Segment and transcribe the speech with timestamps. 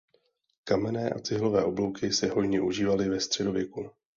[0.63, 3.89] Kamenné a cihlové oblouky se hojně užívaly ve středověku.